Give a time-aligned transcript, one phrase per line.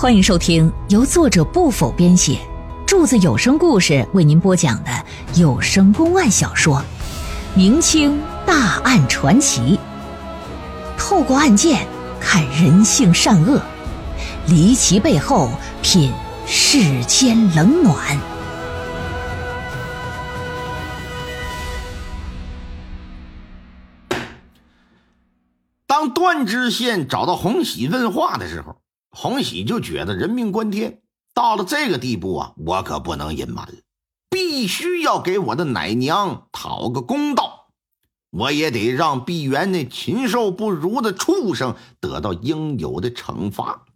[0.00, 2.38] 欢迎收听由作者不否编写，
[2.86, 4.90] 柱子有声故事为您播讲的
[5.34, 6.76] 有声公案小说
[7.56, 9.76] 《明清大案传奇》，
[10.96, 11.84] 透过案件
[12.20, 13.60] 看人性善恶，
[14.46, 15.50] 离奇背后
[15.82, 16.12] 品
[16.46, 18.16] 世间冷暖。
[25.88, 28.76] 当段知县找到洪喜问话的时候，
[29.20, 31.02] 洪喜就觉得人命关天，
[31.34, 33.74] 到了这个地步啊，我可不能隐瞒了，
[34.30, 37.72] 必须要给我的奶娘讨个公道，
[38.30, 43.86] 我也得让碧园那禽兽不如的畜生得到应有的惩罚。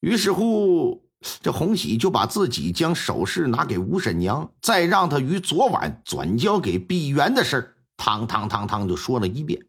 [0.00, 1.10] 于是乎，
[1.42, 9.66] 这洪喜就把自己将首饰拿给吴婶娘，再让她于昨晚转交给碧园的事儿，汤汤汤汤就说了一遍。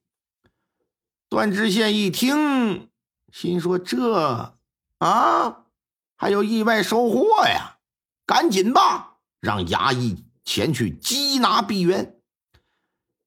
[1.27, 2.87] 段知县一听，
[3.31, 4.55] 心说：“这
[4.99, 5.65] 啊，
[6.15, 7.77] 还有意外收获呀！
[8.25, 12.15] 赶紧吧，让衙役前去缉拿碧园。”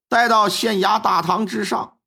[0.09, 1.97] 带到县衙大堂之上，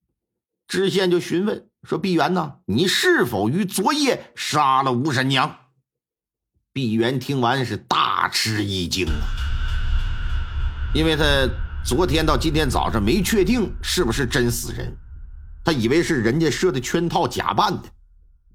[0.68, 2.56] 知县就询问说：“碧园呢？
[2.66, 5.58] 你是否于昨夜杀了吴婶娘？”
[6.74, 9.24] 碧园听完是大吃一惊啊，
[10.92, 11.24] 因为他
[11.86, 14.94] 昨天到今天早上没确定是不是真死人。
[15.64, 17.88] 他以为是人家设的圈套假扮的，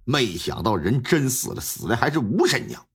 [0.03, 2.85] 没想到人真死了，死的还是吴婶娘。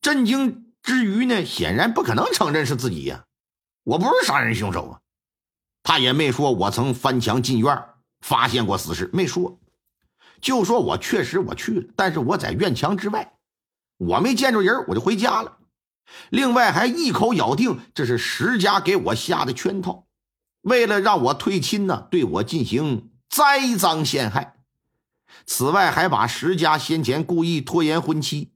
[0.00, 3.24] 震惊之余呢，显然不可能承认是自己呀，
[3.84, 5.00] 我不是杀人凶手啊。
[5.82, 7.84] 他也没说我曾翻墙进院
[8.20, 9.58] 发现过死尸，没说，
[10.40, 13.34] 就说我确实我去了，但是我在院墙之外，
[13.96, 15.58] 我没见着人，我就回家了。
[16.30, 20.06] 另外还一口咬定这是石家给我下的圈套。
[20.62, 24.56] 为了让我退亲呢，对我进行栽赃陷害。
[25.46, 28.52] 此外，还把石家先前故意拖延婚期，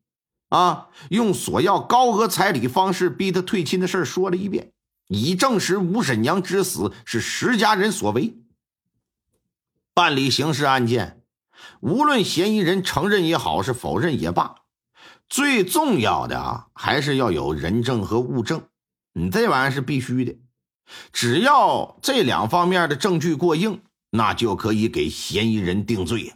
[0.49, 4.73] 啊，用索要高额彩礼方式逼他退亲的事说了一遍，
[5.09, 8.37] 以证实吴婶娘之死是石家人所为。
[9.95, 11.23] 办理刑事案件，
[11.81, 14.57] 无论嫌疑人承认也好，是否认也罢，
[15.29, 18.63] 最重要的啊，还是要有人证和物证。
[19.13, 20.37] 你这玩意儿是必须的。
[21.13, 26.35] 只要这两方面的证据过硬，那就可以给嫌疑人定罪。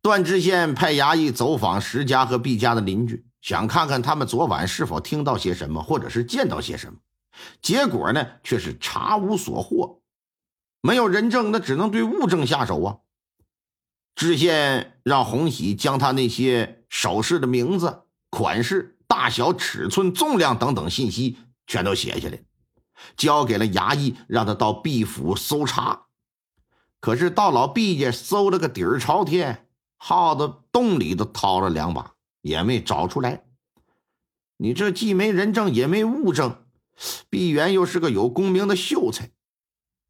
[0.00, 6.98] 段知县派衙役走访石家和毕家的邻居，想看看他们昨晚是否听到些什么，或者是见到些什么。
[7.60, 10.00] 结果呢，却是查无所获。
[10.80, 12.98] 没有人证，那只能对物证下手啊。
[14.14, 22.40] 知县让洪喜将他那些首饰的名字、款式、大小、尺寸、重量等等信息全都写下来。
[23.16, 26.06] 交给了衙役，让他到毕府搜查。
[27.00, 33.44] 可是到老毕家搜了个底儿朝天，耗子洞里都掏了两把，也没找出来。
[34.56, 36.64] 你这既没人证，也没物证，
[37.30, 39.30] 毕元又是个有功名的秀才，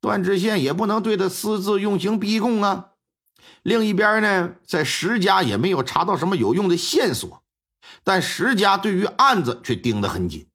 [0.01, 2.93] 段知县也不能对他私自用刑逼供啊。
[3.63, 7.43] 另一边呢，在石家也没有查到什么有用的线索，
[8.03, 10.48] 但石家对于案子却盯得很紧。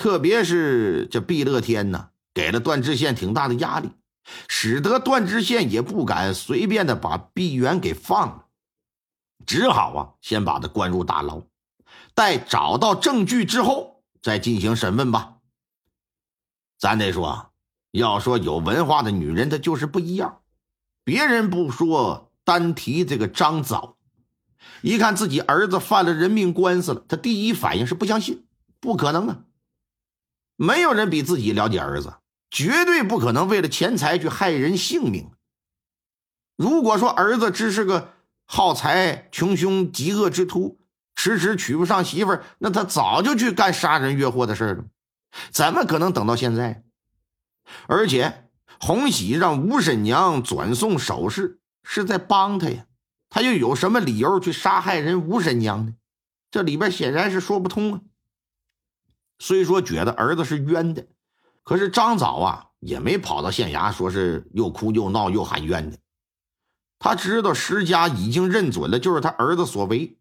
[0.00, 3.90] 特别是这毕乐天呢，给了段知县挺大的压力，
[4.48, 8.46] 使得段知县也不敢随便的把毕元给放了，
[9.44, 11.42] 只好啊，先把他关入大牢，
[12.14, 15.34] 待找到证据之后再进行审问吧。
[16.78, 17.50] 咱得说，
[17.90, 20.40] 要说有文化的女人，她就是不一样。
[21.04, 23.98] 别人不说，单提这个张枣，
[24.80, 28.46] 一看自己儿子犯了人命官司了，他第一反应是不相信，
[28.80, 29.40] 不可能啊。
[30.62, 32.16] 没有人比自己了解儿子，
[32.50, 35.30] 绝对不可能为了钱财去害人性命。
[36.54, 38.12] 如果说儿子只是个
[38.44, 40.78] 好财、穷凶极恶之徒，
[41.16, 44.84] 迟迟娶不上媳妇儿，那他早就去干杀人越货的事了，
[45.50, 46.84] 怎么可能等到现在？
[47.86, 52.84] 而且洪喜让吴婶娘转送首饰，是在帮他呀，
[53.30, 55.94] 他又有什么理由去杀害人吴婶娘呢？
[56.50, 58.00] 这里边显然是说不通啊。
[59.40, 61.08] 虽说觉得儿子是冤的，
[61.64, 65.98] 可是张枣啊也没跑到县衙，说是又哭又闹又喊冤的。
[66.98, 70.18] 他知道石家已经认准了，就是他儿子所为。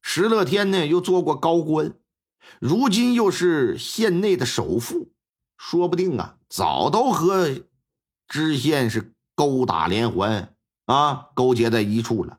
[0.00, 1.92] 石乐天呢又做过高官，
[2.58, 5.12] 如今又是县内的首富，
[5.58, 7.50] 说不定啊早都和
[8.26, 10.54] 知县是勾打连环
[10.86, 12.38] 啊，勾结在一处了。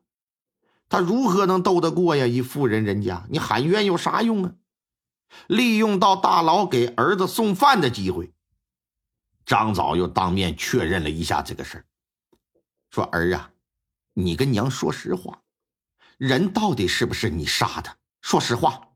[0.89, 2.25] 他如何能斗得过呀？
[2.25, 4.53] 一富人人家，你喊冤有啥用啊？
[5.47, 8.33] 利用到大佬给儿子送饭的机会，
[9.45, 11.85] 张枣又当面确认了一下这个事儿，
[12.89, 13.51] 说：“儿啊，
[14.13, 15.41] 你跟娘说实话，
[16.17, 17.97] 人到底是不是你杀的？
[18.21, 18.89] 说实话。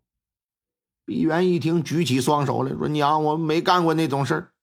[1.06, 4.54] 毕元一听，举起双手来说：“娘，我没干过那种事儿。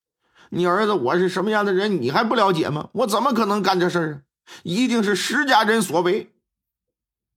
[0.50, 2.88] 你儿子我是什么样的人，你还不了解吗？
[2.92, 4.22] 我怎么可能干这事儿啊？
[4.62, 6.32] 一定是石家人所为。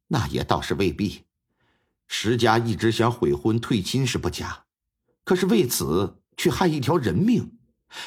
[0.07, 1.25] 那也倒是未必。
[2.11, 4.65] 石家一直想悔婚退亲是不假，
[5.23, 7.57] 可是为此却害一条人命，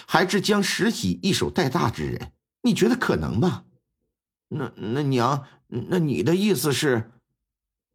[0.06, 2.32] 还是将石喜一手带大之人，
[2.62, 3.64] 你觉得可能吗？
[4.49, 7.12] 那那娘，那你的意思是？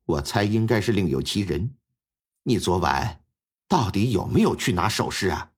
[0.05, 1.75] 我猜应该是另有其人。”
[2.43, 3.19] 你昨晚
[3.67, 5.51] 到底有没有去拿首饰啊？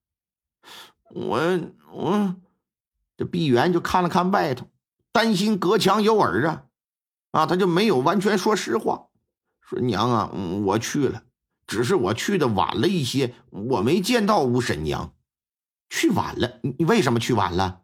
[1.12, 1.60] 我
[1.92, 2.36] 我
[3.16, 4.68] 这毕元就看了看外头，
[5.12, 6.64] 担心隔墙有耳啊，
[7.30, 9.09] 啊，他就没有完全说实话，
[9.70, 10.32] 说娘啊，
[10.66, 11.22] 我去了，
[11.68, 15.14] 只是我去的晚了一些，我没见到吴婶娘，
[15.92, 16.60] 去晚了。
[16.64, 17.82] 你为什么去晚了？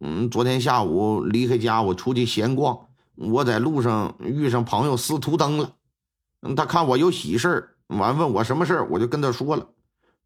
[0.00, 2.86] 嗯，昨天下午离开家，我出去闲逛，
[3.16, 5.74] 我在路上遇上朋友司徒登了，
[6.56, 7.74] 他看我有喜事儿。
[7.88, 9.70] 完问我什么事儿，我就跟他说了。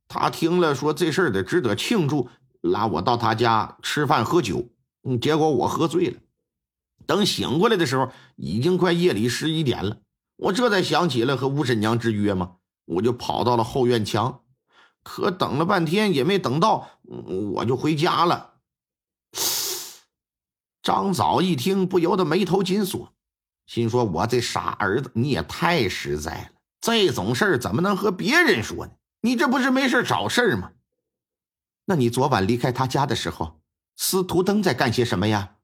[0.09, 2.29] 他听了说这事儿得值得庆祝，
[2.61, 4.69] 拉我到他家吃饭喝酒。
[5.23, 6.19] 结果我喝醉了。
[7.07, 9.97] 等醒过来的时候，已经快夜里十一点了。
[10.43, 14.41] 我这才想起了和吴婶娘之约嘛，我就跑到了后院墙。
[15.05, 16.89] 可等了半天也没等到，
[17.55, 18.55] 我就回家了。
[20.83, 23.13] 张早一听，不由得眉头紧锁，
[23.67, 26.51] 心说：“我这傻儿子，你也太实在了。”
[26.81, 28.93] 这种事儿怎么能和别人说呢？
[29.21, 30.73] 你这不是没事找事儿吗？
[31.85, 33.61] 那你昨晚离开他家的时候，
[33.97, 35.57] 司徒登在干些什么呀？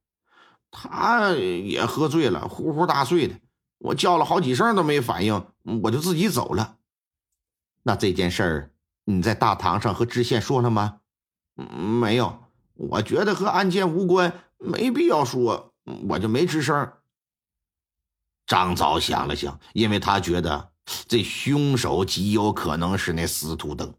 [0.71, 3.35] 他也喝醉了，呼呼大睡的。
[3.79, 5.47] 我叫了好几声都没反应，
[5.83, 6.77] 我就自己走了。
[7.83, 8.71] 那这件事儿
[9.05, 11.01] 你在大堂上和知县说了吗？
[11.55, 12.45] 没有，
[12.75, 15.73] 我觉得和案件无关，没必要说，
[16.09, 16.93] 我就没吱声。
[18.47, 20.71] 张早想了想，因为他觉得。
[21.07, 23.93] 这凶手极有可能是那司徒登。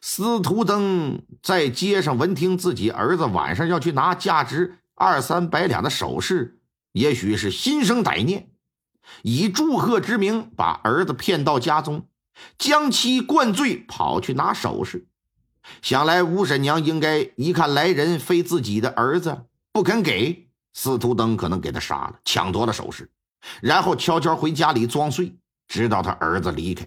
[0.00, 6.58] 司徒登在街上闻听自己儿子晚上要去拿价值二三百两的首饰，
[6.90, 8.50] 也许是心生歹念，
[9.22, 12.06] 以祝贺之名把儿子骗到家中，
[12.58, 15.06] 将其灌醉，跑去拿首饰。
[15.82, 23.10] 想来吴婶娘应该一看来人非自己的儿子，不肯给司徒登，可能给他杀了，抢夺了首饰，
[23.60, 25.36] 然后悄悄回家里装睡。
[25.66, 26.86] 直到他儿子离开，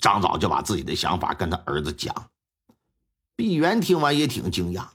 [0.00, 2.12] 张早就把自己的想法跟他儿子讲。
[3.36, 4.88] 毕元听完也挺惊讶，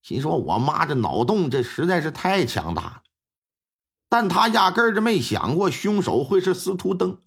[0.00, 3.02] 心说：“我妈这脑洞这实在是太强大了。”
[4.08, 7.18] 但他压根儿就没想过凶手会是司徒登。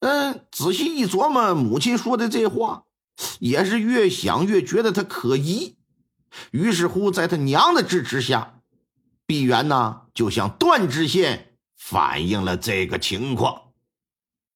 [0.00, 2.84] 嗯，仔细一琢磨，母亲说的这话，
[3.38, 5.76] 也是越想越觉得他可疑。
[6.52, 8.60] 于是乎，在他娘的支持下，
[9.26, 11.46] 碧媛呢就向段知县。
[11.76, 13.69] 反映了这个情况。